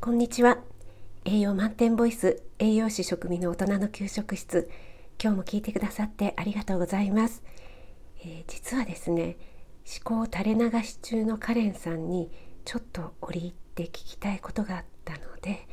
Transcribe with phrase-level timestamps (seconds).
[0.00, 0.58] こんにちは。
[1.24, 4.70] 栄養満点ボイス栄養士食味の大人の給食室。
[5.20, 7.42] 今日も聞いてくださってありがとうございます、
[8.20, 9.36] えー、実はですね
[10.04, 12.30] 思考垂れ流し中のカレンさんに
[12.64, 15.66] ちょっと折り入って聞きたいことがあったので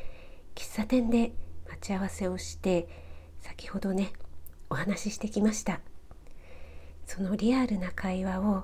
[0.55, 1.31] 喫茶店で
[1.69, 2.87] 待ち合わせをして
[3.41, 4.11] 先ほどね
[4.71, 5.81] お話ししてきました。
[7.05, 8.63] そのリアルな会話を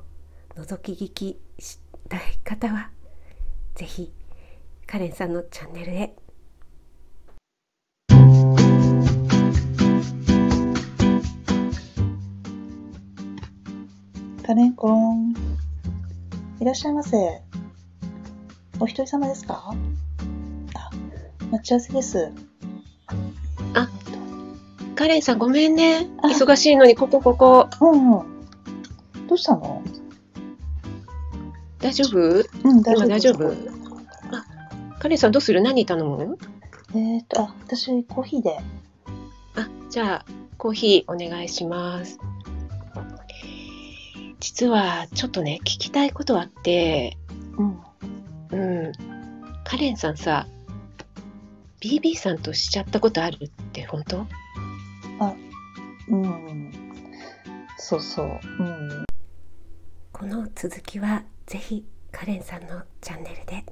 [0.56, 1.78] 覗き聞きし
[2.10, 2.90] たい方は
[3.76, 4.12] 是非
[4.92, 6.14] カレンさんのチャンネルへ。
[14.46, 15.34] カレンコン。
[16.60, 17.42] いらっしゃいませ。
[18.82, 19.74] お一人様ですか？
[20.74, 20.90] あ
[21.52, 22.34] 待ち合わせです。
[23.74, 23.88] あ
[24.96, 26.10] カレンさんごめんね。
[26.22, 27.70] 忙しいのにここここ。
[27.80, 28.26] うんうん。
[29.30, 29.82] どうしたの？
[31.80, 32.18] 大丈夫？
[32.20, 33.08] うん大丈夫。
[33.08, 33.48] 大丈夫？
[33.48, 33.81] あ
[35.02, 35.62] カレンさんどうする？
[35.62, 36.38] 何頼む？
[36.94, 38.60] えっ、とあ私コーヒーで。
[39.56, 40.26] あじゃあ
[40.60, 42.20] コーヒーお願いします。
[44.40, 47.18] 実はちょっとね聞きたいことあって。
[47.58, 47.80] うん。
[48.52, 48.92] うん。
[49.64, 50.46] カレンさんさ
[51.82, 54.28] BB さんとしちゃったことあるって本当？
[56.10, 56.72] うん。
[57.80, 58.40] そうそう。
[58.60, 59.06] うん。
[60.12, 63.66] この続きはぜひカレンさんのチャンネルで。